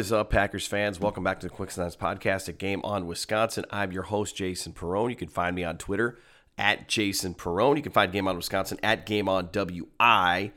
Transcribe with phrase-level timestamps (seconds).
[0.00, 0.98] is up, Packers fans?
[0.98, 3.66] Welcome back to the Quick Slants Podcast at Game on Wisconsin.
[3.70, 5.10] I'm your host, Jason Perrone.
[5.10, 6.18] You can find me on Twitter
[6.56, 7.76] at Jason Perrone.
[7.76, 10.52] You can find Game on Wisconsin at Game on WI.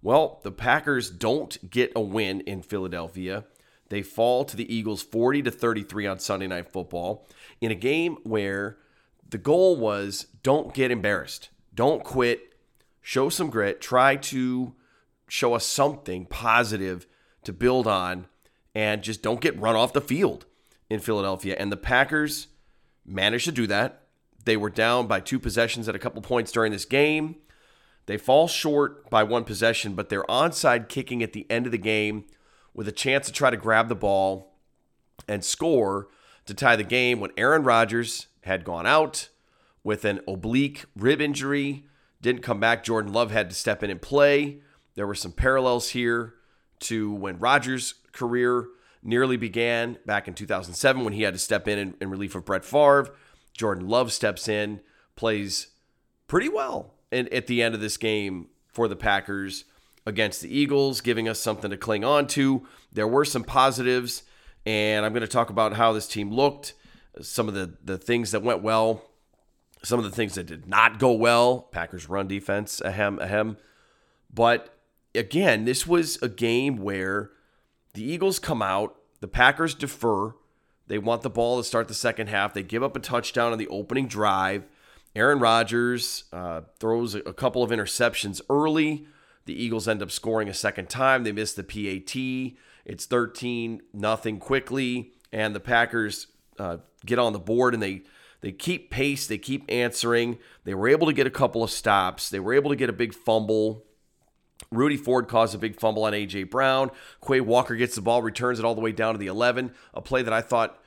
[0.00, 3.44] Well, the Packers don't get a win in Philadelphia.
[3.90, 7.28] They fall to the Eagles 40 to 33 on Sunday Night Football
[7.60, 8.78] in a game where
[9.28, 11.50] the goal was don't get embarrassed.
[11.74, 12.54] Don't quit.
[13.02, 13.82] Show some grit.
[13.82, 14.74] Try to
[15.28, 17.06] show us something positive
[17.44, 18.28] to build on
[18.76, 20.44] and just don't get run off the field
[20.90, 21.56] in Philadelphia.
[21.58, 22.48] And the Packers
[23.06, 24.02] managed to do that.
[24.44, 27.36] They were down by two possessions at a couple points during this game.
[28.04, 31.78] They fall short by one possession, but they're onside kicking at the end of the
[31.78, 32.26] game
[32.74, 34.52] with a chance to try to grab the ball
[35.26, 36.08] and score
[36.44, 39.30] to tie the game when Aaron Rodgers had gone out
[39.82, 41.86] with an oblique rib injury,
[42.20, 42.84] didn't come back.
[42.84, 44.58] Jordan Love had to step in and play.
[44.96, 46.34] There were some parallels here
[46.80, 48.66] to when Rodgers' career
[49.02, 52.44] nearly began back in 2007 when he had to step in, in in, relief of
[52.44, 53.14] Brett Favre.
[53.56, 54.80] Jordan Love steps in,
[55.14, 55.68] plays
[56.26, 59.64] pretty well and at the end of this game for the Packers
[60.04, 62.66] against the Eagles, giving us something to cling on to.
[62.92, 64.22] There were some positives,
[64.64, 66.74] and I'm going to talk about how this team looked,
[67.20, 69.02] some of the, the things that went well,
[69.82, 71.62] some of the things that did not go well.
[71.72, 73.56] Packers run defense, ahem, ahem.
[74.32, 74.76] But
[75.14, 77.30] again, this was a game where
[77.96, 80.34] the Eagles come out, the Packers defer.
[80.86, 82.52] They want the ball to start the second half.
[82.52, 84.66] They give up a touchdown on the opening drive.
[85.14, 89.06] Aaron Rodgers uh, throws a couple of interceptions early.
[89.46, 91.24] The Eagles end up scoring a second time.
[91.24, 92.14] They miss the PAT.
[92.84, 96.26] It's 13 nothing quickly, and the Packers
[96.58, 96.76] uh,
[97.06, 98.02] get on the board and they
[98.42, 99.26] they keep pace.
[99.26, 100.38] They keep answering.
[100.64, 102.28] They were able to get a couple of stops.
[102.28, 103.85] They were able to get a big fumble.
[104.70, 106.44] Rudy Ford caused a big fumble on A.J.
[106.44, 106.90] Brown.
[107.26, 109.72] Quay Walker gets the ball, returns it all the way down to the 11.
[109.94, 110.82] A play that I thought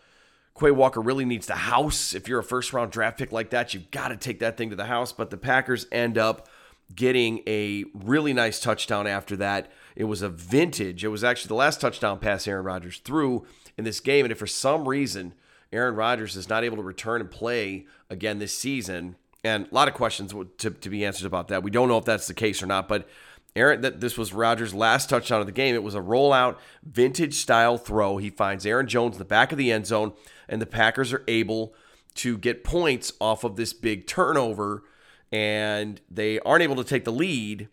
[0.59, 2.13] Quay Walker really needs the house.
[2.13, 4.69] If you're a first round draft pick like that, you've got to take that thing
[4.71, 5.11] to the house.
[5.11, 6.47] But the Packers end up
[6.95, 9.71] getting a really nice touchdown after that.
[9.95, 11.03] It was a vintage.
[11.03, 13.45] It was actually the last touchdown pass Aaron Rodgers threw
[13.77, 14.25] in this game.
[14.25, 15.33] And if for some reason
[15.71, 19.87] Aaron Rodgers is not able to return and play again this season, and a lot
[19.87, 21.63] of questions to, to be answered about that.
[21.63, 23.07] We don't know if that's the case or not, but
[23.55, 25.75] Aaron, that this was Rodgers' last touchdown of the game.
[25.75, 28.17] It was a rollout, vintage style throw.
[28.17, 30.13] He finds Aaron Jones in the back of the end zone,
[30.47, 31.73] and the Packers are able
[32.15, 34.83] to get points off of this big turnover
[35.31, 37.67] and they aren't able to take the lead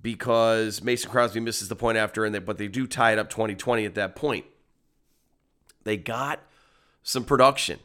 [0.00, 3.28] because Mason Crosby misses the point after, and they, but they do tie it up
[3.28, 4.44] 2020 at that point.
[5.84, 6.40] They got
[7.02, 7.80] some production.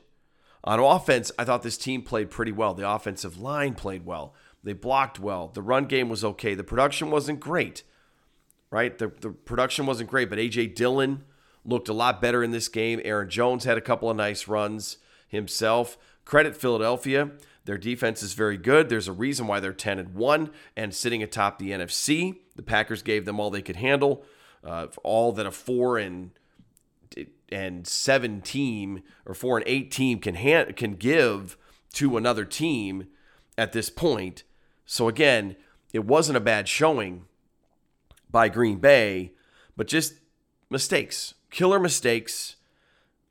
[0.64, 2.74] On offense, I thought this team played pretty well.
[2.74, 4.34] The offensive line played well.
[4.66, 5.50] They blocked well.
[5.54, 6.56] The run game was okay.
[6.56, 7.84] The production wasn't great,
[8.72, 8.98] right?
[8.98, 10.68] The, the production wasn't great, but A.J.
[10.68, 11.24] Dillon
[11.64, 13.00] looked a lot better in this game.
[13.06, 16.00] Aaron Jones had a couple of nice runs himself.
[16.26, 17.30] Credit Philadelphia.
[17.66, 18.90] Their defense is very good.
[18.90, 22.38] There's a reason why they're 10 and 1 and sitting atop the NFC.
[22.56, 24.24] The Packers gave them all they could handle.
[24.64, 26.32] Uh, all that a 4 and
[27.50, 31.56] and 7 team or 4 and 8 team can can give
[31.94, 33.08] to another team
[33.60, 34.44] at this point.
[34.86, 35.56] So again,
[35.94, 37.26] it wasn't a bad showing
[38.30, 39.34] by Green Bay,
[39.76, 40.16] but just
[40.70, 42.56] mistakes, killer mistakes.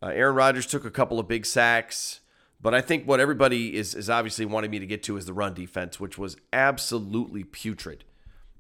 [0.02, 2.20] Uh, Aaron Rodgers took a couple of big sacks.
[2.64, 5.34] But I think what everybody is is obviously wanting me to get to is the
[5.34, 8.05] run defense, which was absolutely putrid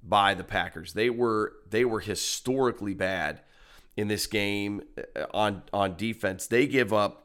[0.02, 0.92] by the Packers.
[0.92, 3.40] They were they were historically bad
[3.96, 4.82] in this game
[5.16, 6.46] uh, on on defense.
[6.46, 7.23] They give up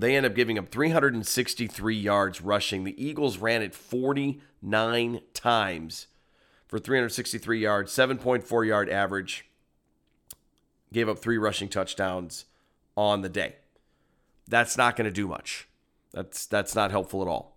[0.00, 2.84] they end up giving up 363 yards rushing.
[2.84, 6.06] The Eagles ran it 49 times
[6.66, 9.46] for 363 yards, 7.4 yard average.
[10.92, 12.46] Gave up three rushing touchdowns
[12.96, 13.56] on the day
[14.50, 15.68] that's not going to do much.
[16.12, 17.56] That's that's not helpful at all.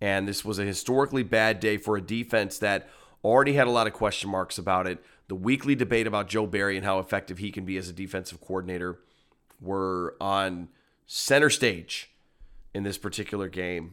[0.00, 2.88] And this was a historically bad day for a defense that
[3.24, 5.02] already had a lot of question marks about it.
[5.28, 8.40] The weekly debate about Joe Barry and how effective he can be as a defensive
[8.40, 8.98] coordinator
[9.60, 10.68] were on
[11.14, 12.10] center stage
[12.72, 13.92] in this particular game.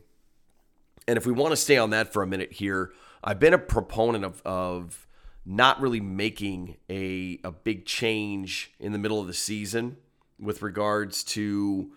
[1.05, 3.57] And if we want to stay on that for a minute here, I've been a
[3.57, 5.05] proponent of, of
[5.45, 9.97] not really making a, a big change in the middle of the season
[10.39, 11.91] with regards to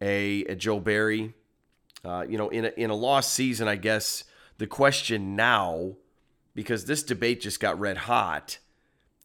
[0.00, 1.34] a, a Joe Barry.
[2.04, 4.22] Uh, you know, in a, in a lost season, I guess
[4.58, 5.96] the question now,
[6.54, 8.58] because this debate just got red hot,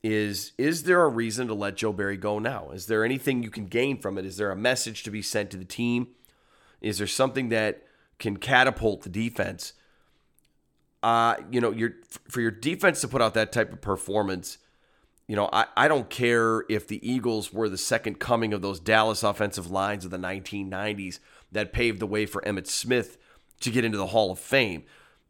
[0.08, 2.70] is is there a reason to let Joe Barry go now?
[2.72, 4.26] Is there anything you can gain from it?
[4.26, 6.08] Is there a message to be sent to the team?
[6.80, 7.84] Is there something that
[8.18, 9.74] can catapult the defense?
[11.04, 11.96] Uh, you know, your
[12.30, 14.60] for your defense to put out that type of performance,
[15.28, 18.80] you know, I, I don't care if the Eagles were the second coming of those
[18.80, 21.20] Dallas offensive lines of the 1990s
[21.52, 23.18] that paved the way for Emmitt Smith
[23.60, 24.84] to get into the Hall of Fame.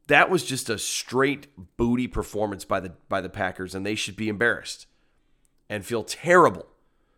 [0.07, 4.15] That was just a straight booty performance by the by the Packers, and they should
[4.15, 4.87] be embarrassed
[5.69, 6.65] and feel terrible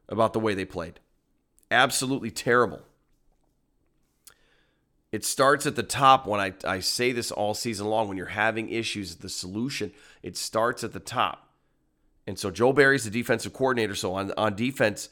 [0.07, 0.99] about the way they played.
[1.71, 2.81] Absolutely terrible.
[5.11, 8.07] It starts at the top when I, I say this all season long.
[8.07, 11.47] When you're having issues, the solution, it starts at the top.
[12.27, 13.95] And so Joe Barry's the defensive coordinator.
[13.95, 15.09] So on, on defense,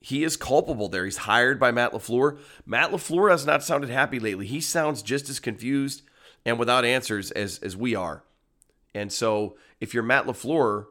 [0.00, 1.04] he is culpable there.
[1.04, 2.38] He's hired by Matt LaFleur.
[2.66, 4.46] Matt LaFleur has not sounded happy lately.
[4.46, 6.02] He sounds just as confused
[6.44, 8.24] and without answers as, as we are.
[8.94, 10.86] And so if you're Matt LaFleur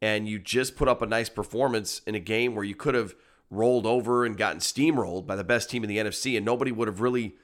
[0.00, 3.14] and you just put up a nice performance in a game where you could have
[3.50, 6.88] rolled over and gotten steamrolled by the best team in the NFC and nobody would
[6.88, 7.36] have really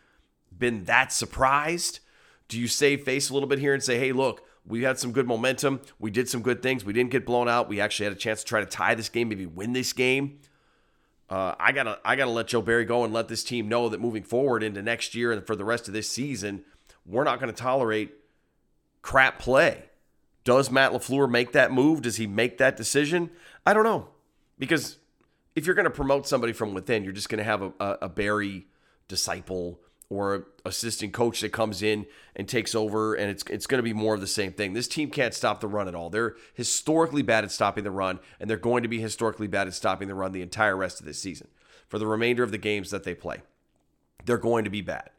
[0.56, 2.00] been that surprised?
[2.48, 5.12] Do you save face a little bit here and say, hey, look, we had some
[5.12, 5.80] good momentum.
[5.98, 6.84] We did some good things.
[6.84, 7.68] We didn't get blown out.
[7.68, 10.38] We actually had a chance to try to tie this game, maybe win this game.
[11.28, 14.00] Uh, I gotta, I gotta let Joe Barry go and let this team know that
[14.00, 16.64] moving forward into next year and for the rest of this season,
[17.10, 18.12] we're not going to tolerate
[19.02, 19.84] crap play.
[20.44, 22.02] Does Matt LaFleur make that move?
[22.02, 23.30] Does he make that decision?
[23.66, 24.08] I don't know.
[24.58, 24.96] Because
[25.54, 27.98] if you're going to promote somebody from within, you're just going to have a, a,
[28.02, 28.66] a Barry
[29.08, 32.04] disciple or assistant coach that comes in
[32.34, 34.72] and takes over, and it's it's going to be more of the same thing.
[34.72, 36.10] This team can't stop the run at all.
[36.10, 39.74] They're historically bad at stopping the run, and they're going to be historically bad at
[39.74, 41.46] stopping the run the entire rest of this season.
[41.86, 43.42] For the remainder of the games that they play,
[44.24, 45.10] they're going to be bad.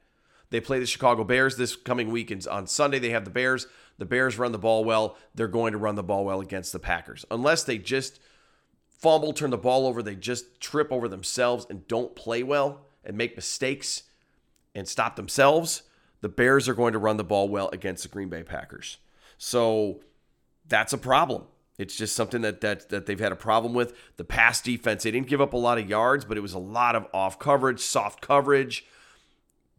[0.51, 3.68] They play the Chicago Bears this coming week, and on Sunday they have the Bears.
[3.98, 5.18] The Bears run the ball well.
[5.33, 8.19] They're going to run the ball well against the Packers, unless they just
[9.01, 13.18] fumble, turn the ball over, they just trip over themselves and don't play well and
[13.18, 14.03] make mistakes
[14.75, 15.83] and stop themselves,
[16.21, 18.97] the Bears are going to run the ball well against the Green Bay Packers.
[19.38, 20.01] So
[20.68, 21.45] that's a problem.
[21.80, 23.95] It's just something that that that they've had a problem with.
[24.18, 26.59] The pass defense, they didn't give up a lot of yards, but it was a
[26.59, 28.86] lot of off coverage, soft coverage.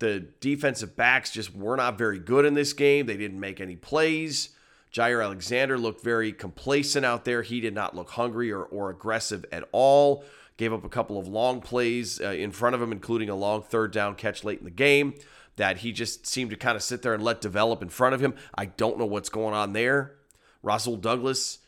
[0.03, 3.07] The defensive backs just were not very good in this game.
[3.07, 4.49] They didn't make any plays.
[4.93, 7.43] Jaire Alexander looked very complacent out there.
[7.43, 10.25] He did not look hungry or, or aggressive at all
[10.57, 13.63] gave up a couple of long plays uh, in front of him, including a long
[13.63, 15.15] third down catch late in the game
[15.55, 18.21] that he just seemed to kind of sit there and let develop in front of
[18.21, 18.35] him.
[18.57, 20.17] I don't know what's going on there.
[20.65, 21.59] Rasul Douglas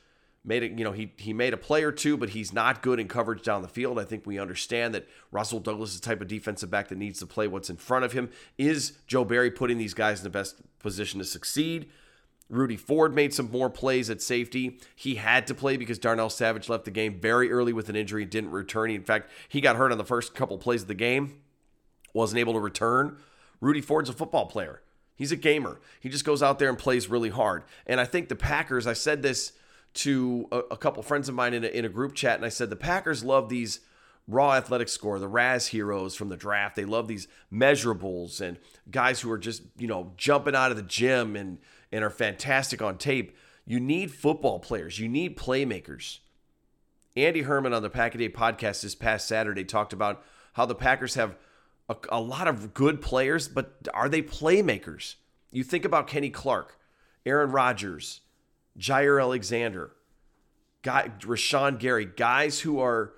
[0.44, 3.00] made it, you know, he he made a play or two, but he's not good
[3.00, 3.99] in coverage down the field.
[3.99, 7.19] I think we understand that Rasul Douglas is the type of defensive back that needs
[7.20, 8.31] to play what's in front of him.
[8.58, 11.88] Is Joe Barry putting these guys in the best position to succeed?
[12.50, 14.79] Rudy Ford made some more plays at safety.
[14.94, 18.23] He had to play because Darnell Savage left the game very early with an injury,
[18.23, 18.91] and didn't return.
[18.91, 21.41] In fact, he got hurt on the first couple plays of the game,
[22.13, 23.17] wasn't able to return.
[23.60, 24.82] Rudy Ford's a football player.
[25.17, 25.81] He's a gamer.
[26.01, 27.65] He just goes out there and plays really hard.
[27.86, 29.53] And I think the Packers, I said this
[29.94, 32.48] to a, a couple friends of mine in a, in a group chat, and I
[32.48, 33.81] said the Packers love these
[34.27, 36.77] raw athletic score, the RAS heroes from the draft.
[36.77, 38.58] They love these measurables and
[38.91, 41.58] guys who are just, you know, jumping out of the gym and
[41.93, 43.36] and are fantastic on tape.
[43.67, 44.98] You need football players.
[44.98, 46.19] You need playmakers.
[47.17, 50.24] Andy Herman on the Pack a Day podcast this past Saturday talked about
[50.55, 51.36] how the Packers have
[51.89, 55.15] a, a, lot of good players, but are they playmakers?
[55.53, 56.79] You think about Kenny Clark,
[57.24, 58.22] Aaron Rodgers,
[58.78, 59.93] Jaire Alexander,
[60.82, 63.12] guy, Rashan Gary, guys who are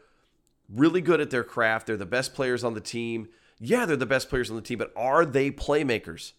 [0.69, 1.87] really good at their craft.
[1.87, 3.29] They're the best players on the team.
[3.59, 6.33] Yeah, they're the best players on the team, but are they playmakers?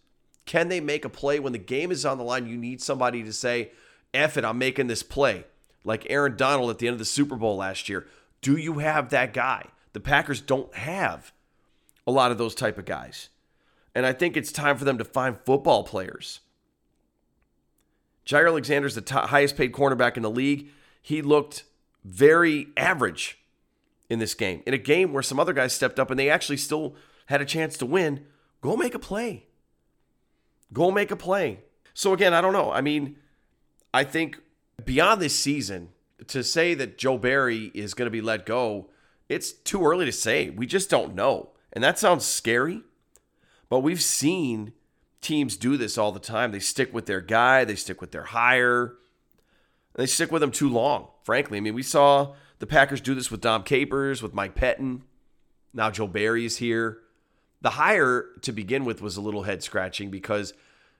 [0.45, 2.47] Can they make a play when the game is on the line?
[2.47, 3.71] You need somebody to say,
[4.13, 5.45] F it, I'm making this play.
[5.83, 8.07] Like Aaron Donald at the end of the Super Bowl last year.
[8.41, 9.65] Do you have that guy?
[9.93, 11.33] The Packers don't have
[12.05, 13.29] a lot of those type of guys.
[13.95, 16.41] And I think it's time for them to find football players.
[18.27, 20.69] Jaire Alexander's the top, highest paid cornerback in the league.
[21.01, 21.63] He looked
[22.03, 23.39] very average
[24.09, 24.61] in this game.
[24.65, 26.95] In a game where some other guys stepped up and they actually still
[27.27, 28.25] had a chance to win,
[28.61, 29.45] go make a play.
[30.73, 31.61] Go make a play.
[31.93, 32.71] So again, I don't know.
[32.71, 33.15] I mean,
[33.93, 34.39] I think
[34.83, 35.89] beyond this season,
[36.27, 38.89] to say that Joe Barry is going to be let go,
[39.29, 40.49] it's too early to say.
[40.49, 41.51] We just don't know.
[41.71, 42.81] And that sounds scary,
[43.69, 44.73] but we've seen
[45.27, 46.51] teams do this all the time.
[46.51, 48.95] They stick with their guy, they stick with their hire,
[49.95, 51.57] they stick with them too long, frankly.
[51.57, 55.01] I mean, we saw the Packers do this with Dom Capers, with Mike Pettine.
[55.73, 56.99] Now Joe Barry is here.
[57.61, 60.53] The hire to begin with was a little head scratching because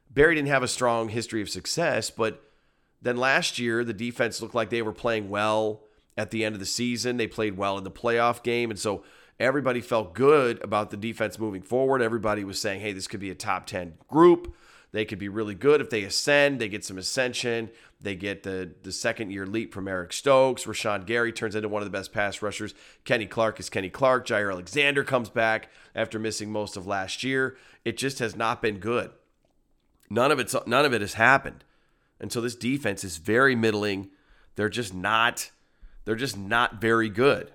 [0.10, 2.44] Barry didn't have a strong history of success, but
[3.02, 5.84] then last year the defense looked like they were playing well
[6.18, 7.18] at the end of the season.
[7.18, 9.04] They played well in the playoff game, and so
[9.40, 12.02] Everybody felt good about the defense moving forward.
[12.02, 14.56] Everybody was saying, hey, this could be a top 10 group.
[14.92, 16.60] They could be really good if they ascend.
[16.60, 17.70] They get some ascension.
[18.02, 20.64] They get the, the second year leap from Eric Stokes.
[20.64, 22.74] Rashan Gary turns into one of the best pass rushers.
[23.04, 24.26] Kenny Clark is Kenny Clark.
[24.26, 27.58] Jaire Alexander comes back after missing most of last year.
[27.86, 29.12] It just has not been good.
[30.10, 31.64] None of it's none of it has happened.
[32.20, 34.10] And so this defense is very middling.
[34.56, 35.52] They're just not
[36.06, 37.52] they're just not very good.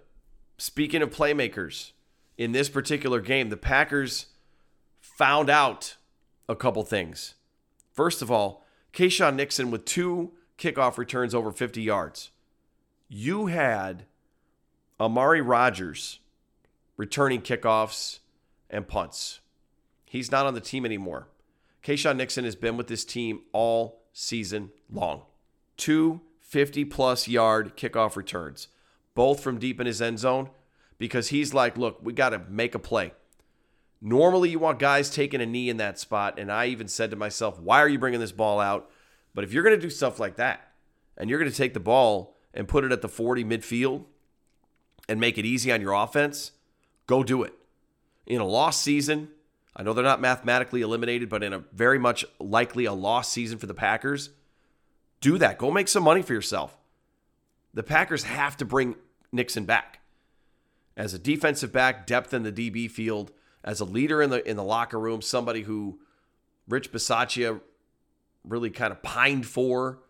[0.62, 1.90] Speaking of playmakers,
[2.38, 4.26] in this particular game, the Packers
[5.00, 5.96] found out
[6.48, 7.34] a couple things.
[7.92, 12.30] First of all, Keisean Nixon with two kickoff returns over 50 yards.
[13.08, 14.04] You had
[15.00, 16.20] Amari Rodgers
[16.96, 18.20] returning kickoffs
[18.70, 19.40] and punts.
[20.04, 21.26] He's not on the team anymore.
[21.82, 25.22] Keisean Nixon has been with this team all season long.
[25.76, 28.68] Two 50 plus yard kickoff returns,
[29.14, 30.50] both from deep in his end zone,
[30.98, 33.12] because he's like, look, we got to make a play.
[34.00, 36.38] Normally, you want guys taking a knee in that spot.
[36.38, 38.90] And I even said to myself, why are you bringing this ball out?
[39.32, 40.72] But if you're going to do stuff like that
[41.16, 44.04] and you're going to take the ball and put it at the 40 midfield
[45.08, 46.50] and make it easy on your offense,
[47.06, 47.54] go do it.
[48.26, 49.28] In a lost season,
[49.76, 53.58] I know they're not mathematically eliminated, but in a very much likely a lost season
[53.58, 54.30] for the Packers,
[55.20, 55.58] do that.
[55.58, 56.76] Go make some money for yourself.
[57.74, 58.96] The Packers have to bring
[59.32, 60.00] Nixon back.
[60.96, 63.32] As a defensive back, depth in the DB field,
[63.64, 66.00] as a leader in the in the locker room, somebody who
[66.68, 67.60] Rich Bisaccia
[68.44, 70.00] really kind of pined for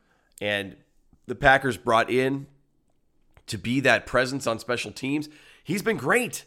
[0.41, 0.77] and
[1.27, 2.47] the Packers brought in
[3.47, 5.29] to be that presence on special teams.
[5.63, 6.47] He's been great.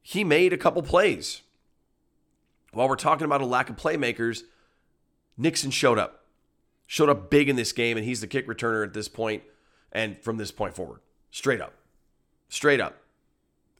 [0.00, 1.42] He made a couple plays.
[2.72, 4.44] While we're talking about a lack of playmakers,
[5.36, 6.24] Nixon showed up.
[6.86, 9.42] Showed up big in this game, and he's the kick returner at this point
[9.92, 11.00] and from this point forward.
[11.30, 11.74] Straight up.
[12.48, 12.98] Straight up.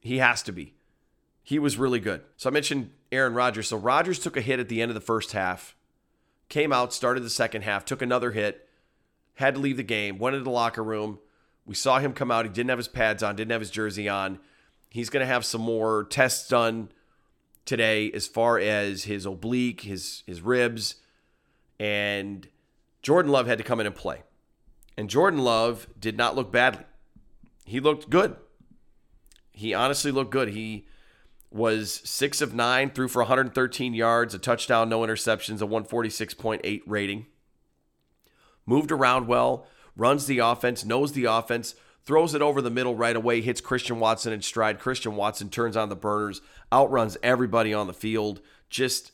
[0.00, 0.74] He has to be.
[1.42, 2.22] He was really good.
[2.36, 3.68] So I mentioned Aaron Rodgers.
[3.68, 5.74] So Rodgers took a hit at the end of the first half,
[6.48, 8.68] came out, started the second half, took another hit,
[9.34, 11.18] had to leave the game, went into the locker room.
[11.66, 12.44] We saw him come out.
[12.44, 14.38] He didn't have his pads on, didn't have his jersey on.
[14.90, 16.90] He's going to have some more tests done
[17.64, 20.96] today as far as his oblique, his his ribs,
[21.78, 22.48] and
[23.02, 24.22] Jordan Love had to come in and play.
[24.96, 26.84] And Jordan Love did not look badly.
[27.64, 28.36] He looked good.
[29.52, 30.50] He honestly looked good.
[30.50, 30.86] He
[31.50, 37.26] was six of nine, threw for 113 yards, a touchdown, no interceptions, a 146.8 rating.
[38.64, 43.16] Moved around well, runs the offense, knows the offense, throws it over the middle right
[43.16, 44.78] away, hits Christian Watson in stride.
[44.78, 46.40] Christian Watson turns on the burners,
[46.72, 48.40] outruns everybody on the field.
[48.70, 49.12] Just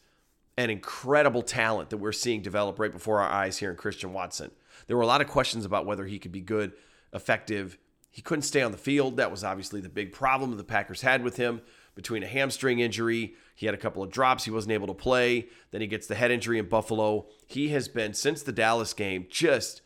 [0.57, 4.51] an incredible talent that we're seeing develop right before our eyes here in Christian Watson.
[4.89, 6.73] There were a lot of questions about whether he could be good,
[7.13, 7.79] effective.
[8.11, 9.19] He couldn't stay on the field.
[9.19, 11.63] That was obviously the big problem the Packers had with him
[11.95, 13.35] between a hamstring injury.
[13.55, 14.45] He had a couple of drops.
[14.45, 15.47] He wasn't able to play.
[15.71, 17.27] Then he gets the head injury in Buffalo.
[17.47, 19.83] He has been, since the Dallas game, just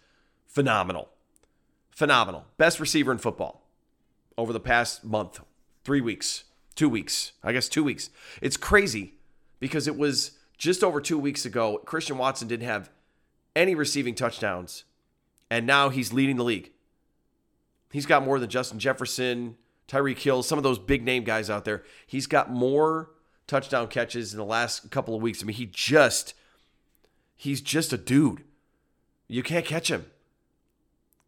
[0.47, 1.11] phenomenal
[1.92, 2.47] phenomenal.
[2.56, 3.62] Best receiver in football
[4.37, 5.40] over the past month,
[5.85, 6.44] three weeks,
[6.75, 8.11] two weeks, I guess two weeks.
[8.40, 9.14] It's crazy
[9.61, 11.78] because it was just over two weeks ago.
[11.85, 12.90] Christian Watson didn't have
[13.54, 14.85] any receiving touchdowns,
[15.52, 16.71] and now he's leading the league.
[17.90, 19.56] He's got more than Justin Jefferson,
[19.87, 21.82] Tyreek Hill, some of those big name guys out there.
[22.06, 23.11] He's got more
[23.47, 25.42] touchdown catches in the last couple of weeks.
[25.42, 26.35] I mean, he just,
[27.37, 28.44] he's just a dude.
[29.28, 30.06] You can't catch him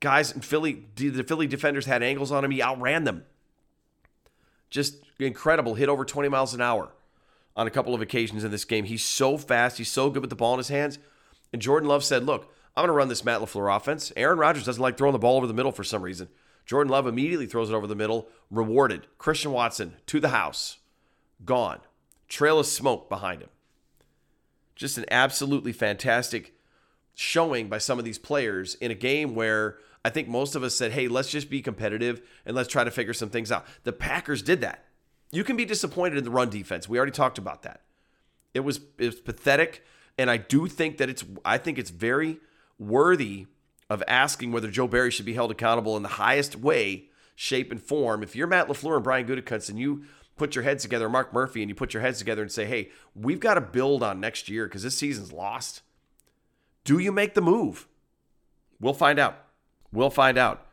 [0.04, 2.50] guys in Philly, the Philly defenders had angles on him.
[2.50, 3.25] He outran them.
[4.69, 5.75] Just incredible.
[5.75, 6.93] Hit over 20 miles an hour
[7.57, 8.85] on a couple of occasions in this game.
[8.85, 9.78] He's so fast.
[9.78, 10.99] He's so good with the ball in his hands.
[11.54, 14.12] And Jordan Love said, Look, I'm going to run this Matt LaFleur offense.
[14.16, 16.28] Aaron Rodgers doesn't like throwing the ball over the middle for some reason.
[16.66, 19.07] Jordan Love immediately throws it over the middle, rewarded.
[19.19, 20.78] Christian Watson to the house,
[21.45, 21.81] gone.
[22.28, 23.50] Trail of smoke behind him.
[24.75, 26.54] Just an absolutely fantastic
[27.14, 30.75] showing by some of these players in a game where I think most of us
[30.75, 33.66] said, hey, let's just be competitive and let's try to figure some things out.
[33.85, 34.85] The Packers did that.
[35.31, 36.88] You can be disappointed in the run defense.
[36.88, 37.83] We already talked about that.
[38.52, 39.85] It was it was pathetic,
[40.16, 42.38] and I do think that it's I think it's very
[42.78, 43.47] worthy
[43.90, 47.04] of asking whether Joe Barry should be held accountable in the highest way,
[47.35, 48.23] shape, and form.
[48.23, 50.04] If you're Matt LaFleur and Brian Gutekunst and you
[50.37, 52.90] put your heads together, Mark Murphy, and you put your heads together and say, hey,
[53.14, 55.83] we've got to build on next year because this season's lost.
[56.83, 57.87] Do you make the move?
[58.81, 59.37] We'll find out.
[59.93, 60.66] We'll find out.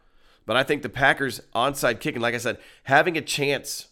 [0.45, 3.87] But I think the Packers onside kicking, like I said, having a chance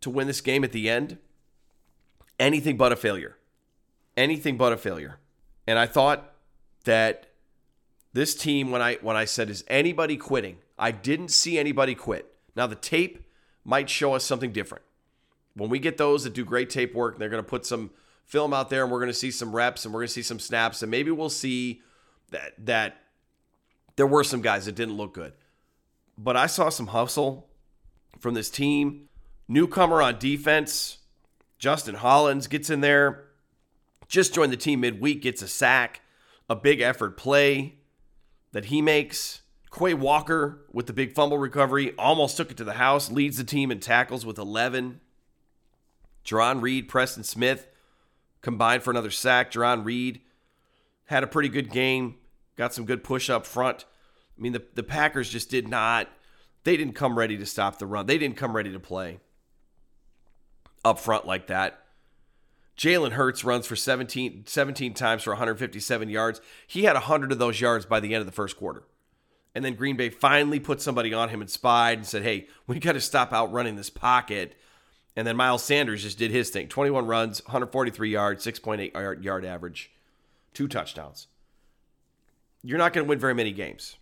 [0.00, 1.18] to win this game at the end,
[2.38, 3.36] anything but a failure.
[4.16, 5.18] Anything but a failure.
[5.66, 6.34] And I thought
[6.84, 7.27] that
[8.12, 10.58] this team, when I when I said, is anybody quitting?
[10.78, 12.32] I didn't see anybody quit.
[12.56, 13.24] Now the tape
[13.64, 14.84] might show us something different.
[15.54, 17.90] When we get those that do great tape work, they're going to put some
[18.24, 20.22] film out there and we're going to see some reps and we're going to see
[20.22, 21.82] some snaps and maybe we'll see
[22.30, 23.00] that that
[23.96, 25.32] there were some guys that didn't look good.
[26.16, 27.48] But I saw some hustle
[28.18, 29.08] from this team.
[29.48, 30.98] Newcomer on defense,
[31.58, 33.24] Justin Hollins gets in there,
[34.08, 36.02] just joined the team midweek, gets a sack,
[36.48, 37.77] a big effort play
[38.52, 39.42] that he makes.
[39.76, 43.44] Quay Walker with the big fumble recovery almost took it to the house, leads the
[43.44, 45.00] team in tackles with 11.
[46.24, 47.66] Jarran Reed, Preston Smith
[48.40, 49.52] combined for another sack.
[49.52, 50.20] Jarran Reed
[51.06, 52.16] had a pretty good game,
[52.56, 53.84] got some good push up front.
[54.36, 56.08] I mean, the, the Packers just did not,
[56.64, 58.06] they didn't come ready to stop the run.
[58.06, 59.20] They didn't come ready to play
[60.84, 61.82] up front like that.
[62.78, 66.40] Jalen Hurts runs for 17, 17 times for 157 yards.
[66.66, 68.84] He had 100 of those yards by the end of the first quarter.
[69.54, 72.78] And then Green Bay finally put somebody on him and spied and said, hey, we
[72.78, 74.54] got to stop outrunning this pocket.
[75.16, 79.44] And then Miles Sanders just did his thing 21 runs, 143 yards, 6.8 yard, yard
[79.44, 79.90] average,
[80.54, 81.26] two touchdowns.
[82.62, 83.96] You're not going to win very many games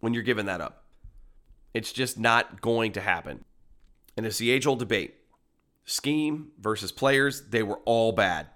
[0.00, 0.84] when you're giving that up.
[1.72, 3.46] It's just not going to happen.
[4.18, 5.14] And it's the age old debate
[5.84, 8.48] scheme versus players, they were all bad.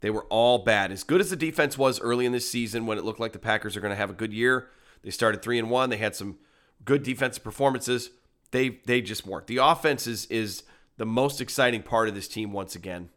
[0.00, 0.92] They were all bad.
[0.92, 3.38] As good as the defense was early in this season when it looked like the
[3.38, 4.68] Packers are going to have a good year,
[5.02, 6.38] they started 3 and 1, they had some
[6.84, 8.10] good defensive performances.
[8.50, 9.46] They they just weren't.
[9.46, 10.62] The offense is is
[10.96, 13.10] the most exciting part of this team once again.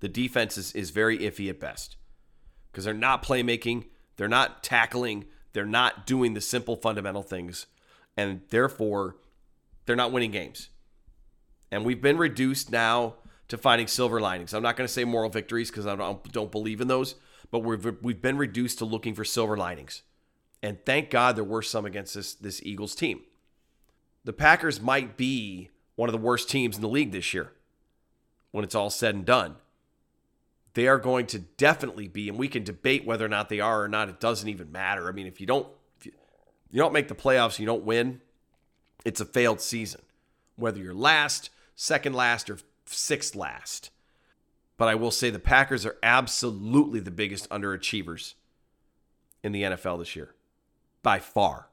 [0.00, 1.96] The defense is, is very iffy at best
[2.70, 7.66] because they're not playmaking, they're not tackling, they're not doing the simple fundamental things,
[8.16, 9.16] and therefore
[9.86, 10.68] they're not winning games.
[11.70, 13.14] And we've been reduced now
[13.48, 14.54] to finding silver linings.
[14.54, 17.14] I'm not going to say moral victories because I don't, don't believe in those,
[17.50, 20.02] but we've, we've been reduced to looking for silver linings.
[20.62, 23.20] And thank God there were some against this, this Eagles team.
[24.24, 27.52] The Packers might be one of the worst teams in the league this year
[28.50, 29.56] when it's all said and done.
[30.74, 33.82] They are going to definitely be, and we can debate whether or not they are
[33.82, 34.08] or not.
[34.08, 35.08] It doesn't even matter.
[35.08, 35.66] I mean, if you don't,
[35.98, 36.12] if you,
[36.70, 38.20] you don't make the playoffs, you don't win.
[39.04, 40.02] It's a failed season.
[40.56, 43.90] Whether you're last, second last, or sixth last.
[44.76, 48.34] But I will say the Packers are absolutely the biggest underachievers
[49.42, 50.34] in the NFL this year,
[51.02, 51.68] by far.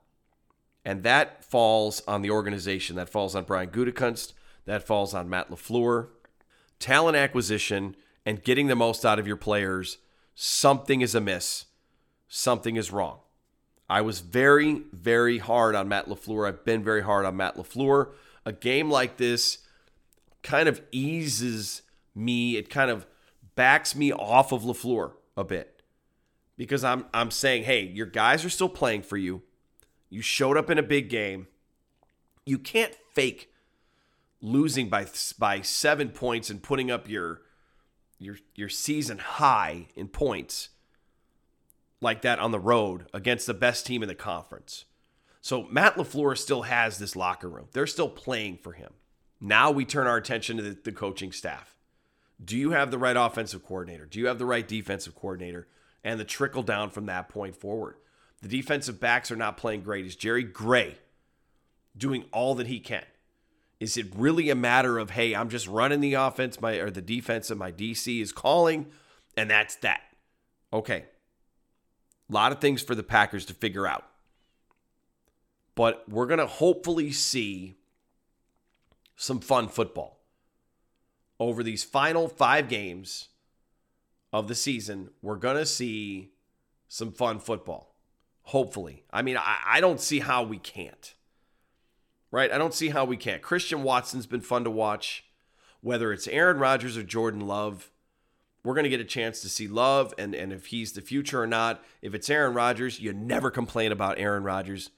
[0.85, 2.95] And that falls on the organization.
[2.95, 4.33] That falls on Brian Gutekunst.
[4.65, 6.09] That falls on Matt LaFleur.
[6.79, 9.97] Talent acquisition and getting the most out of your players,
[10.35, 11.65] something is amiss.
[12.27, 13.19] Something is wrong.
[13.89, 16.47] I was very, very hard on Matt LaFleur.
[16.47, 18.11] I've been very hard on Matt LaFleur.
[18.45, 19.59] A game like this
[20.43, 21.81] kind of eases
[22.13, 22.57] me.
[22.57, 23.07] It kind of
[23.55, 25.81] backs me off of LaFleur a bit.
[26.55, 29.41] Because I'm I'm saying, hey, your guys are still playing for you.
[30.09, 31.47] You showed up in a big game.
[32.45, 33.51] You can't fake
[34.41, 35.07] losing by
[35.39, 37.41] by 7 points and putting up your
[38.19, 40.69] your your season high in points
[42.01, 44.85] like that on the road against the best team in the conference.
[45.41, 47.67] So Matt LaFleur still has this locker room.
[47.71, 48.93] They're still playing for him.
[49.45, 51.75] Now we turn our attention to the, the coaching staff.
[52.43, 54.05] Do you have the right offensive coordinator?
[54.05, 55.67] Do you have the right defensive coordinator?
[56.01, 57.95] And the trickle down from that point forward.
[58.41, 60.05] The defensive backs are not playing great.
[60.05, 60.95] Is Jerry Gray
[61.95, 63.03] doing all that he can?
[63.81, 67.01] Is it really a matter of, hey, I'm just running the offense, my or the
[67.01, 68.87] defense and my DC is calling,
[69.35, 70.03] and that's that?
[70.71, 71.03] Okay.
[72.29, 74.05] A lot of things for the Packers to figure out.
[75.75, 77.75] But we're to hopefully see
[79.15, 80.19] some fun football.
[81.39, 83.29] Over these final five games
[84.31, 86.31] of the season, we're going to see
[86.87, 87.95] some fun football.
[88.43, 89.03] Hopefully.
[89.11, 91.13] I mean, I, I don't see how we can't.
[92.31, 92.51] Right?
[92.51, 93.41] I don't see how we can't.
[93.41, 95.25] Christian Watson's been fun to watch.
[95.81, 97.91] Whether it's Aaron Rodgers or Jordan Love,
[98.63, 101.41] we're going to get a chance to see Love and, and if he's the future
[101.41, 101.83] or not.
[102.01, 104.89] If it's Aaron Rodgers, you never complain about Aaron Rodgers.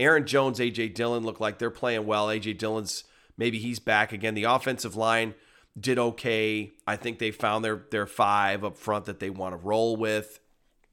[0.00, 2.26] Aaron Jones, AJ Dillon look like they're playing well.
[2.26, 3.04] AJ Dillon's
[3.36, 4.34] Maybe he's back again.
[4.34, 5.34] The offensive line
[5.78, 6.72] did okay.
[6.86, 10.40] I think they found their their five up front that they want to roll with.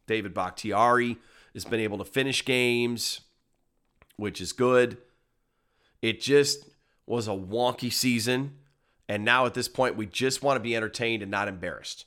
[0.07, 1.17] David Bakhtiari
[1.53, 3.21] has been able to finish games,
[4.17, 4.97] which is good.
[6.01, 6.65] It just
[7.05, 8.55] was a wonky season.
[9.07, 12.05] And now at this point, we just want to be entertained and not embarrassed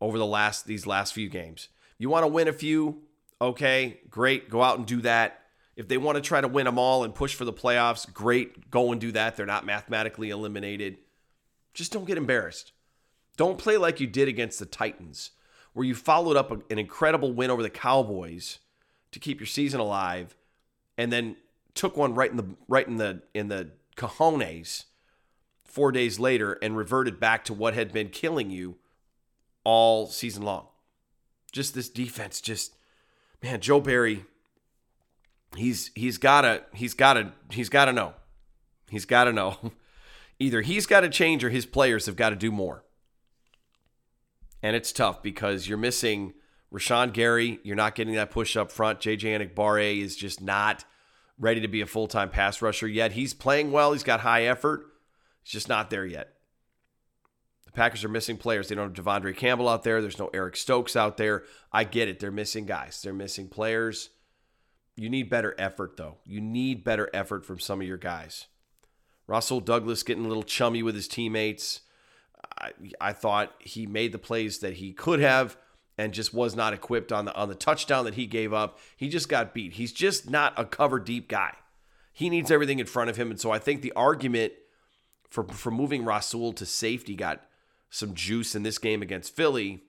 [0.00, 1.68] over the last these last few games.
[1.98, 3.02] You want to win a few,
[3.40, 4.48] okay, great.
[4.48, 5.43] Go out and do that.
[5.76, 8.70] If they want to try to win them all and push for the playoffs, great.
[8.70, 9.36] Go and do that.
[9.36, 10.98] They're not mathematically eliminated.
[11.72, 12.72] Just don't get embarrassed.
[13.36, 15.32] Don't play like you did against the Titans,
[15.72, 18.60] where you followed up an incredible win over the Cowboys
[19.10, 20.36] to keep your season alive
[20.96, 21.36] and then
[21.74, 24.84] took one right in the right in the in the cojones
[25.64, 28.76] four days later and reverted back to what had been killing you
[29.64, 30.66] all season long.
[31.50, 32.76] Just this defense, just
[33.42, 34.24] man, Joe Barry.
[35.56, 38.14] He's he's gotta he's gotta he's gotta know.
[38.88, 39.72] He's gotta know.
[40.38, 42.84] Either he's got to change or his players have got to do more.
[44.62, 46.34] And it's tough because you're missing
[46.72, 47.60] Rashan Gary.
[47.62, 49.00] You're not getting that push up front.
[49.00, 50.84] JJ Enagbare is just not
[51.38, 53.12] ready to be a full time pass rusher yet.
[53.12, 53.92] He's playing well.
[53.92, 54.86] He's got high effort.
[55.42, 56.34] He's just not there yet.
[57.66, 58.68] The Packers are missing players.
[58.68, 60.00] They don't have De'Vondre Campbell out there.
[60.00, 61.44] There's no Eric Stokes out there.
[61.72, 62.18] I get it.
[62.18, 63.00] They're missing guys.
[63.02, 64.10] They're missing players.
[64.96, 66.18] You need better effort, though.
[66.24, 68.46] You need better effort from some of your guys.
[69.26, 71.80] Rasul Douglas getting a little chummy with his teammates.
[72.58, 75.56] I, I thought he made the plays that he could have
[75.96, 78.78] and just was not equipped on the on the touchdown that he gave up.
[78.96, 79.74] He just got beat.
[79.74, 81.54] He's just not a cover deep guy.
[82.12, 83.30] He needs everything in front of him.
[83.30, 84.52] And so I think the argument
[85.30, 87.44] for for moving Rasul to safety got
[87.90, 89.82] some juice in this game against Philly.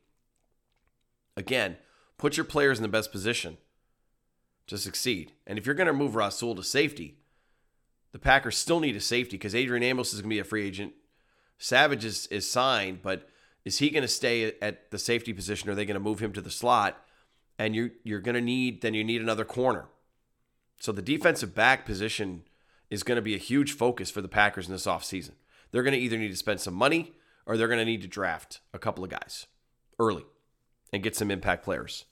[1.37, 1.77] Again,
[2.17, 3.57] put your players in the best position
[4.67, 5.33] to succeed.
[5.45, 7.17] And if you're going to move Rasul to safety,
[8.11, 10.65] the Packers still need a safety because Adrian Amos is going to be a free
[10.65, 10.93] agent.
[11.57, 13.29] Savage is, is signed, but
[13.63, 16.19] is he going to stay at the safety position or are they going to move
[16.19, 17.03] him to the slot?
[17.57, 19.85] And you you're going to need then you need another corner.
[20.79, 22.43] So the defensive back position
[22.89, 25.31] is going to be a huge focus for the Packers in this offseason.
[25.71, 27.13] They're going to either need to spend some money
[27.45, 29.47] or they're going to need to draft a couple of guys
[29.99, 30.25] early
[30.91, 32.05] and get some impact players.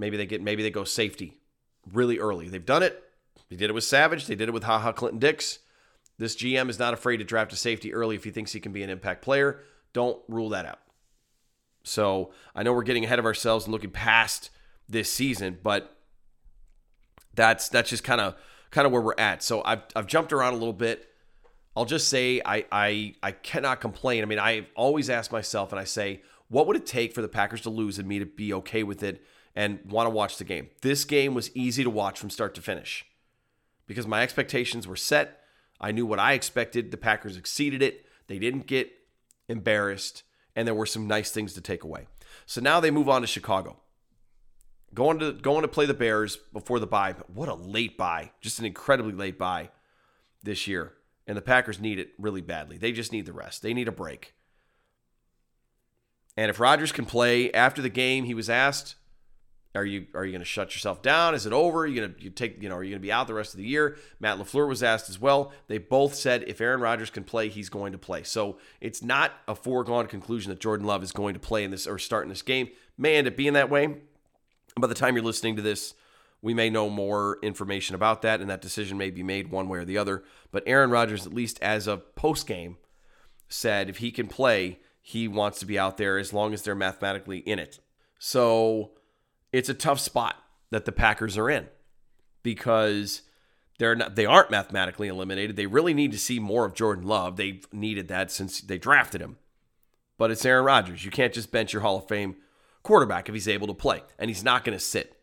[0.00, 1.38] Maybe they get maybe they go safety
[1.92, 2.48] really early.
[2.48, 3.04] They've done it.
[3.50, 4.26] They did it with Savage.
[4.26, 5.58] They did it with Ha Ha Clinton-Dix.
[6.18, 8.72] This GM is not afraid to draft a safety early if he thinks he can
[8.72, 9.60] be an impact player.
[9.92, 10.78] Don't rule that out.
[11.82, 14.50] So I know we're getting ahead of ourselves and looking past
[14.88, 15.96] this season, but
[17.34, 18.36] that's that's just kind of
[18.70, 19.42] kind of where we're at.
[19.42, 21.08] So I've I've jumped around a little bit.
[21.76, 24.22] I'll just say I I I cannot complain.
[24.22, 27.28] I mean, I've always asked myself, and I say, what would it take for the
[27.28, 30.44] Packers to lose and me to be okay with it and want to watch the
[30.44, 30.68] game?
[30.82, 33.04] This game was easy to watch from start to finish
[33.86, 35.40] because my expectations were set.
[35.80, 36.90] I knew what I expected.
[36.90, 38.04] The Packers exceeded it.
[38.26, 38.90] They didn't get
[39.48, 40.22] embarrassed,
[40.54, 42.06] and there were some nice things to take away.
[42.46, 43.78] So now they move on to Chicago.
[44.92, 47.14] Going to going to play the Bears before the bye.
[47.32, 48.32] What a late bye.
[48.40, 49.70] Just an incredibly late bye
[50.42, 50.94] this year.
[51.26, 52.76] And the Packers need it really badly.
[52.76, 53.62] They just need the rest.
[53.62, 54.34] They need a break.
[56.36, 58.96] And if Rodgers can play after the game, he was asked,
[59.74, 61.34] are you are you going to shut yourself down?
[61.34, 61.80] Is it over?
[61.80, 63.34] Are you going to you take you know are you going to be out the
[63.34, 63.96] rest of the year?
[64.18, 65.52] Matt LaFleur was asked as well.
[65.68, 68.24] They both said if Aaron Rodgers can play, he's going to play.
[68.24, 71.86] So it's not a foregone conclusion that Jordan Love is going to play in this
[71.86, 72.68] or start in this game.
[72.98, 73.96] May end up being that way.
[74.78, 75.94] By the time you're listening to this,
[76.42, 79.78] we may know more information about that, and that decision may be made one way
[79.78, 80.24] or the other.
[80.50, 82.78] But Aaron Rodgers, at least as of post game,
[83.48, 86.74] said if he can play, he wants to be out there as long as they're
[86.74, 87.80] mathematically in it.
[88.18, 88.92] So
[89.52, 90.36] it's a tough spot
[90.70, 91.68] that the Packers are in
[92.42, 93.22] because
[93.78, 95.56] they're not they aren't mathematically eliminated.
[95.56, 97.36] They really need to see more of Jordan Love.
[97.36, 99.38] They've needed that since they drafted him.
[100.18, 101.04] But it's Aaron Rodgers.
[101.04, 102.36] You can't just bench your Hall of Fame
[102.82, 105.16] quarterback if he's able to play, and he's not going to sit.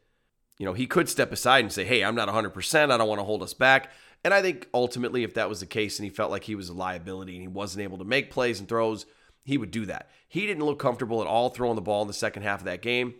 [0.57, 2.91] You know, he could step aside and say, "Hey, I'm not 100%.
[2.91, 3.91] I don't want to hold us back."
[4.23, 6.69] And I think ultimately if that was the case and he felt like he was
[6.69, 9.05] a liability and he wasn't able to make plays and throws,
[9.43, 10.09] he would do that.
[10.27, 12.81] He didn't look comfortable at all throwing the ball in the second half of that
[12.81, 13.13] game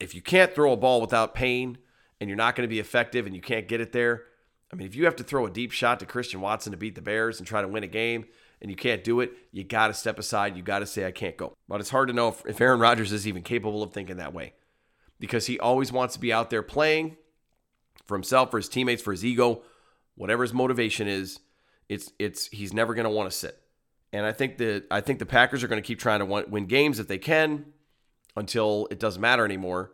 [0.00, 1.78] if you can't throw a ball without pain
[2.20, 4.24] and you're not going to be effective and you can't get it there,
[4.72, 6.94] I mean, if you have to throw a deep shot to Christian Watson to beat
[6.94, 8.26] the Bears and try to win a game
[8.60, 10.56] and you can't do it, you got to step aside.
[10.56, 11.54] You got to say, I can't go.
[11.68, 14.34] But it's hard to know if, if Aaron Rodgers is even capable of thinking that
[14.34, 14.52] way
[15.18, 17.16] because he always wants to be out there playing
[18.06, 19.62] for himself, for his teammates, for his ego,
[20.16, 21.40] whatever his motivation is.
[21.88, 23.58] It's it's he's never going to want to sit.
[24.12, 26.66] And I think that I think the Packers are going to keep trying to win
[26.66, 27.72] games if they can
[28.38, 29.92] until it doesn't matter anymore.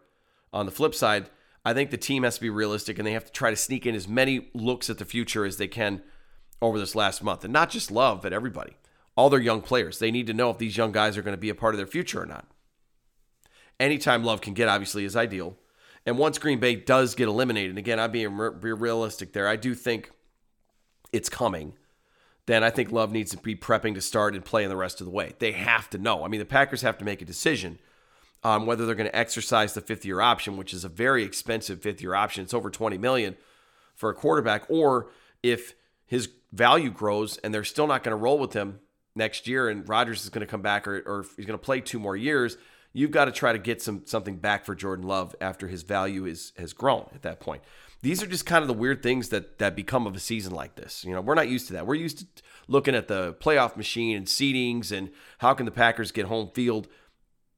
[0.53, 1.31] On the flip side,
[1.65, 3.87] I think the team has to be realistic and they have to try to sneak
[3.87, 6.03] in as many looks at the future as they can
[6.61, 7.43] over this last month.
[7.43, 8.77] And not just Love, but everybody.
[9.17, 9.99] All their young players.
[9.99, 11.79] They need to know if these young guys are going to be a part of
[11.79, 12.47] their future or not.
[13.81, 15.57] Anytime Love can get, obviously, is ideal.
[16.07, 19.75] And once Green Bay does get eliminated, and again, I'm being realistic there, I do
[19.75, 20.11] think
[21.13, 21.75] it's coming.
[22.47, 25.01] Then I think Love needs to be prepping to start and play in the rest
[25.01, 25.33] of the way.
[25.39, 26.25] They have to know.
[26.25, 27.79] I mean, the Packers have to make a decision
[28.45, 31.81] on whether they're going to exercise the fifth year option, which is a very expensive
[31.81, 32.45] fifth year option.
[32.45, 33.37] It's over 20 million
[33.95, 35.11] for a quarterback, or
[35.43, 35.75] if
[36.07, 38.81] his value grows and they're still not going to roll with him
[39.15, 41.81] next year and Rodgers is going to come back or, or he's going to play
[41.81, 42.57] two more years,
[42.93, 46.27] you've got to try to get some something back for Jordan Love after his value
[46.27, 47.63] is has grown at that point.
[48.03, 50.75] these are just kind of the weird things that that become of a season like
[50.75, 51.05] this.
[51.05, 51.87] You know, we're not used to that.
[51.87, 56.13] We're used to looking at the playoff machine and seedings and how can the Packers
[56.13, 56.89] get home field,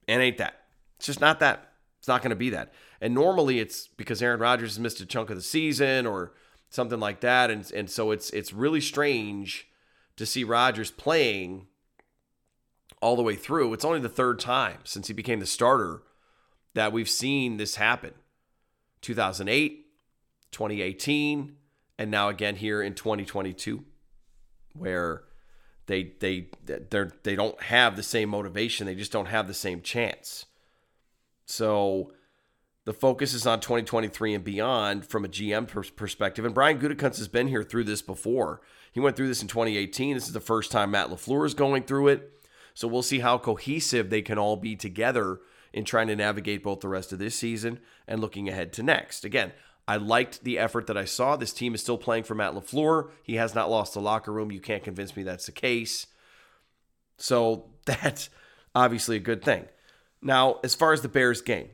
[0.07, 0.65] and ain't that.
[0.96, 1.72] It's just not that.
[1.98, 2.72] It's not going to be that.
[3.00, 6.32] And normally it's because Aaron Rodgers has missed a chunk of the season or
[6.70, 9.68] something like that, and and so it's it's really strange
[10.16, 11.66] to see Rodgers playing
[13.02, 13.72] all the way through.
[13.72, 16.02] It's only the third time since he became the starter
[16.74, 18.14] that we've seen this happen.
[19.02, 19.87] 2008,
[20.50, 21.56] 2018,
[21.98, 23.85] and now again here in 2022,
[24.74, 25.24] where
[25.87, 28.87] they they they they don't have the same motivation.
[28.87, 30.46] They just don't have the same chance.
[31.46, 32.12] So
[32.85, 36.44] the focus is on 2023 and beyond from a GM perspective.
[36.44, 38.61] And Brian Gutekunst has been here through this before.
[38.92, 40.14] He went through this in 2018.
[40.14, 42.32] This is the first time Matt LaFleur is going through it.
[42.74, 45.40] So we'll see how cohesive they can all be together
[45.72, 49.24] in trying to navigate both the rest of this season and looking ahead to next.
[49.24, 49.52] Again,
[49.88, 51.37] I liked the effort that I saw.
[51.37, 53.11] This team is still playing for Matt LaFleur.
[53.22, 54.52] He has not lost the locker room.
[54.52, 56.06] You can't convince me that's the case.
[57.18, 58.30] So that's
[58.74, 59.66] obviously a good thing.
[60.22, 61.68] Now, as far as the Bears game,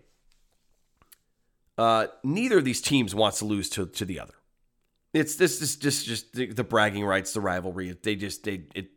[1.78, 4.34] uh, neither of these teams wants to lose to, to the other.
[5.14, 7.94] It's this is just just the, the, bragging rights, the rivalry.
[8.02, 8.88] They just they it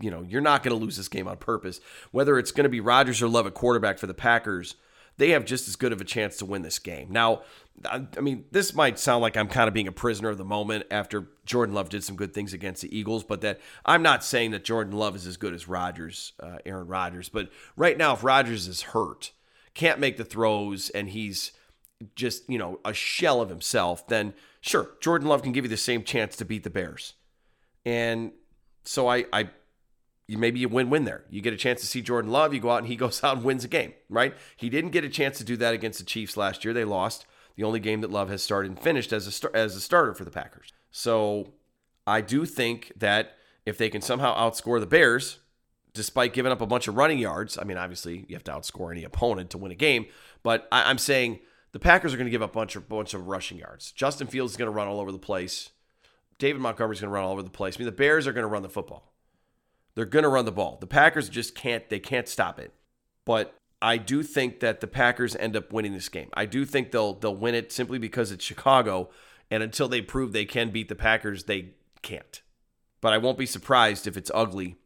[0.00, 1.80] you know you're not going to lose this game on purpose.
[2.12, 4.76] Whether it's going to be Rodgers or Love at quarterback for the Packers,
[5.16, 7.08] they have just as good of a chance to win this game.
[7.10, 7.42] Now,
[7.84, 10.86] I, mean, this might sound like I'm kind of being a prisoner of the moment
[10.90, 14.52] after Jordan Love did some good things against the Eagles, but that I'm not saying
[14.52, 17.28] that Jordan Love is as good as Rodgers, uh, Aaron Rodgers.
[17.28, 19.32] But right now, if Rodgers is hurt,
[19.74, 21.52] can't make the throws, and he's
[22.14, 25.76] just you know a shell of himself, then sure, Jordan Love can give you the
[25.76, 27.14] same chance to beat the Bears.
[27.84, 28.32] And
[28.84, 29.50] so I, I
[30.26, 31.24] you maybe you win-win there.
[31.28, 33.36] You get a chance to see Jordan Love, you go out and he goes out
[33.36, 34.34] and wins a game, right?
[34.56, 36.74] He didn't get a chance to do that against the Chiefs last year.
[36.74, 37.26] They lost.
[37.56, 40.24] The only game that Love has started and finished as a as a starter for
[40.24, 40.72] the Packers.
[40.90, 41.52] So
[42.06, 45.38] I do think that if they can somehow outscore the Bears,
[45.92, 48.90] despite giving up a bunch of running yards, I mean, obviously you have to outscore
[48.90, 50.06] any opponent to win a game,
[50.42, 51.38] but I, I'm saying
[51.70, 53.92] the Packers are going to give up a bunch of bunch of rushing yards.
[53.92, 55.70] Justin Fields is going to run all over the place.
[56.38, 57.76] David Montgomery is going to run all over the place.
[57.76, 59.13] I mean, the Bears are going to run the football.
[59.94, 60.78] They're going to run the ball.
[60.80, 61.88] The Packers just can't.
[61.88, 62.72] They can't stop it.
[63.24, 66.30] But I do think that the Packers end up winning this game.
[66.34, 69.10] I do think they'll they'll win it simply because it's Chicago,
[69.50, 72.42] and until they prove they can beat the Packers, they can't.
[73.00, 74.76] But I won't be surprised if it's ugly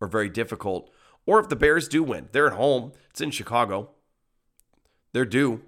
[0.00, 0.90] or very difficult,
[1.26, 2.28] or if the Bears do win.
[2.32, 2.92] They're at home.
[3.10, 3.90] It's in Chicago.
[5.12, 5.62] They're due.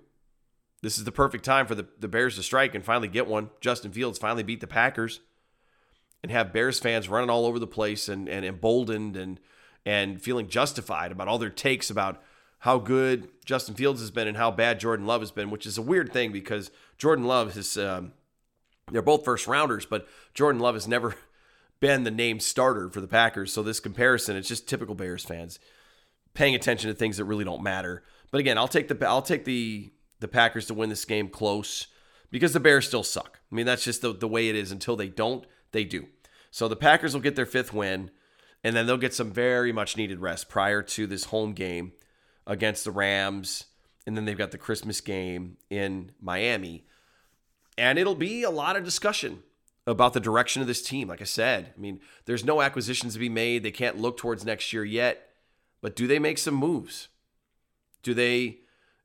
[0.83, 3.51] This is the perfect time for the, the Bears to strike and finally get one.
[3.61, 5.21] Justin Fields finally beat the Packers
[6.25, 9.39] and have Bears fans running all over the place and, and emboldened and
[9.85, 12.23] and feeling justified about all their takes about
[12.61, 15.77] how good Justin Fields has been and how bad Jordan Love has been, which is
[15.77, 18.15] a weird thing because Jordan Love is um,
[18.91, 21.15] they're both first rounders, but Jordan Love has never
[21.81, 23.53] been the named starter for the Packers.
[23.53, 25.59] So this comparison, it's just typical Bears fans
[26.33, 28.03] paying attention to things that really don't matter.
[28.31, 31.89] But again, I'll take the I'll take the the Packers to win this game close
[32.31, 33.41] because the Bears still suck.
[33.53, 34.73] I mean, that's just the, the way it is.
[34.73, 36.07] Until they don't, they do.
[36.55, 38.13] So the Packers will get their fifth win,
[38.63, 41.95] and then they'll get some very much needed rest prior to this home game
[42.47, 43.65] against the Rams.
[44.07, 46.85] And then they've got the Christmas game in Miami.
[47.77, 49.43] And it'll be a lot of discussion
[49.85, 51.09] about the direction of this team.
[51.09, 53.65] Like I said, I mean, there's no acquisitions to be made.
[53.65, 55.31] They can't look towards next year yet.
[55.81, 57.09] But do they make some moves?
[58.05, 58.61] Do they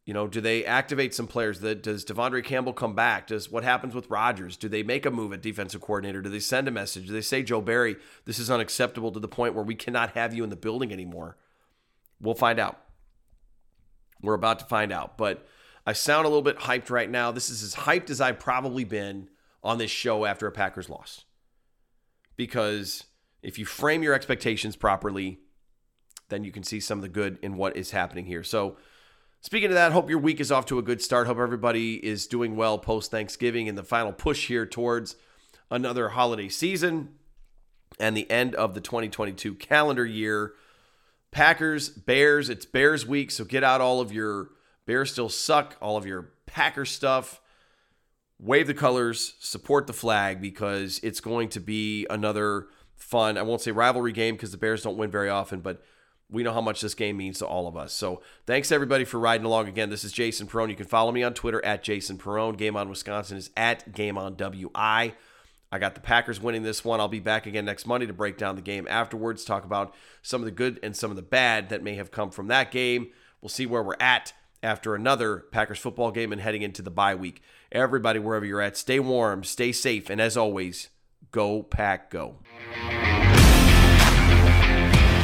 [0.09, 1.59] you know, do they activate some players?
[1.59, 3.27] That Does De'Vondre Campbell come back?
[3.27, 4.57] Does what happens with Rodgers?
[4.57, 6.19] Do they make a move at defensive coordinator?
[6.19, 7.05] Do they send a message?
[7.05, 7.95] Do they say, Joe Barry,
[8.25, 11.37] this is unacceptable to the point where we cannot have you in the building anymore?
[12.19, 12.81] We'll find out.
[14.19, 15.15] We're about to find out.
[15.15, 15.45] But
[15.85, 17.31] I sound a little bit hyped right now.
[17.31, 19.29] This is as hyped as I've probably been
[19.63, 21.25] on this show after a Packers loss.
[22.35, 23.03] Because
[23.43, 25.37] if you frame your expectations properly,
[26.29, 28.41] then you can see some of the good in what is happening here.
[28.41, 28.75] So,
[29.41, 31.25] Speaking of that, hope your week is off to a good start.
[31.25, 35.15] Hope everybody is doing well post Thanksgiving and the final push here towards
[35.71, 37.15] another holiday season
[38.01, 40.55] and the end of the 2022 calendar year.
[41.31, 44.49] Packers, Bears, it's Bears week, so get out all of your
[44.85, 47.39] Bears still suck, all of your Packer stuff.
[48.39, 53.61] Wave the colors, support the flag because it's going to be another fun, I won't
[53.61, 55.81] say rivalry game because the Bears don't win very often, but
[56.31, 57.91] we know how much this game means to all of us.
[57.93, 59.89] So thanks everybody for riding along again.
[59.89, 60.69] This is Jason Perone.
[60.69, 62.57] You can follow me on Twitter at Jason Perone.
[62.57, 65.13] Game on Wisconsin is at Game on WI.
[65.71, 66.99] I got the Packers winning this one.
[66.99, 70.41] I'll be back again next Monday to break down the game afterwards, talk about some
[70.41, 73.09] of the good and some of the bad that may have come from that game.
[73.41, 77.15] We'll see where we're at after another Packers football game and heading into the bye
[77.15, 77.41] week.
[77.71, 80.89] Everybody, wherever you're at, stay warm, stay safe, and as always,
[81.31, 82.37] go pack, go.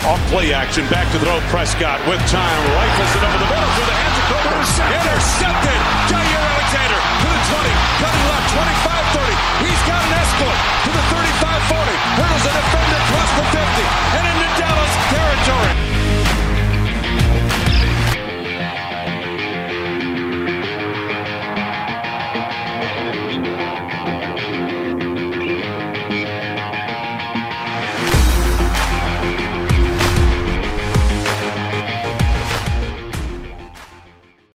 [0.05, 1.41] Off play action, back to throw.
[1.49, 4.53] Prescott with time, rifles it over the middle through the hands of Cooper.
[5.01, 5.79] Intercepted.
[6.05, 7.73] Jaire Alexander to the 20,
[8.05, 9.33] cutting left, 25 30.
[9.65, 12.21] He's got an escort to the 35 40.
[12.21, 13.81] Hurdles a defender across the 50
[14.13, 15.94] and into Dallas territory.